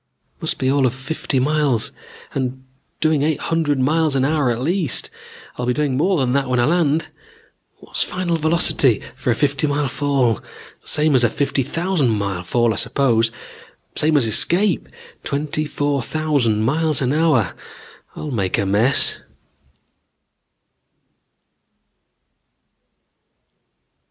Must 0.41 0.57
be 0.57 0.71
all 0.71 0.87
of 0.87 0.95
fifty 0.95 1.39
miles, 1.39 1.91
and 2.33 2.63
doing 3.01 3.21
eight 3.21 3.39
hundred 3.39 3.77
miles 3.79 4.15
an 4.15 4.25
hour 4.25 4.49
at 4.49 4.59
least. 4.59 5.11
I'll 5.57 5.67
be 5.67 5.75
doing 5.75 5.95
more 5.95 6.17
than 6.17 6.33
that 6.33 6.49
when 6.49 6.59
I 6.59 6.65
land. 6.65 7.09
What's 7.77 8.01
final 8.01 8.35
velocity 8.35 9.03
for 9.15 9.29
a 9.29 9.35
fifty 9.35 9.67
mile 9.67 9.87
fall? 9.87 10.41
Same 10.83 11.13
as 11.13 11.23
a 11.23 11.29
fifty 11.29 11.61
thousand 11.61 12.09
mile 12.09 12.41
fall, 12.41 12.73
I 12.73 12.77
suppose; 12.77 13.29
same 13.95 14.17
as 14.17 14.25
escape; 14.25 14.89
twenty 15.23 15.65
four 15.65 16.01
thousand 16.01 16.63
miles 16.63 16.99
an 17.03 17.13
hour. 17.13 17.53
I'll 18.15 18.31
make 18.31 18.57
a 18.57 18.65
mess 18.65 19.21